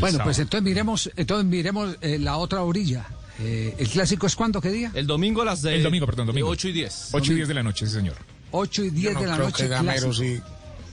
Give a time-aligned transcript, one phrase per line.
[0.00, 3.06] Bueno, pues entonces miremos, entonces miremos eh, la otra orilla.
[3.40, 4.60] Eh, ¿El clásico es cuándo?
[4.60, 4.90] ¿Qué día?
[4.94, 6.48] El domingo a las de, El domingo, perdón, domingo.
[6.48, 7.08] 8 y 10.
[7.12, 8.16] 8 y 10 de la noche, sí, señor.
[8.50, 9.62] 8 y 10 no de la creo noche.
[9.64, 10.40] que Gamero, si,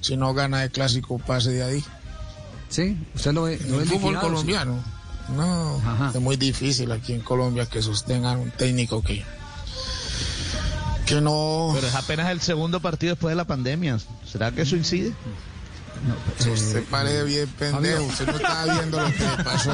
[0.02, 1.84] si no gana el clásico, pase de ahí.
[2.70, 2.98] ¿Sí?
[3.16, 3.60] ¿Usted lo ve?
[3.68, 4.84] lo ve el fútbol colombiano,
[5.36, 6.12] no, Ajá.
[6.14, 9.24] es muy difícil aquí en Colombia que sostengan un técnico que,
[11.06, 11.72] que no...
[11.74, 13.98] Pero es apenas el segundo partido después de la pandemia.
[14.26, 15.14] ¿Será que eso incide?
[16.52, 19.74] Usted pare bien pendejo, usted no estaba viendo lo que le pasó,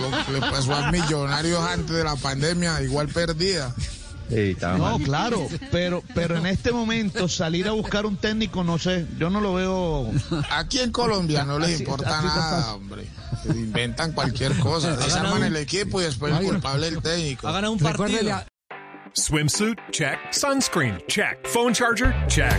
[0.00, 3.72] lo que le pasó a millonarios antes de la pandemia, igual perdía.
[4.78, 9.28] No, claro, pero, pero en este momento salir a buscar un técnico, no sé, yo
[9.28, 10.10] no lo veo.
[10.50, 13.06] Aquí en Colombia no les Así- importa así nada, hombre.
[13.42, 17.46] Se inventan cualquier cosa, desarman el equipo y después el culpable el técnico.
[17.48, 18.42] Ha ganado un partido.
[19.12, 19.78] Swimsuit?
[19.92, 20.18] Check.
[20.32, 21.00] Sunscreen?
[21.06, 21.46] Check.
[21.46, 22.12] Phone charger?
[22.26, 22.58] Check.